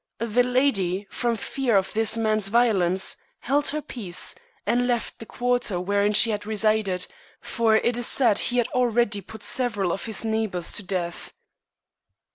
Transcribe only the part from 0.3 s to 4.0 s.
lady, from fear of this man's violence, held her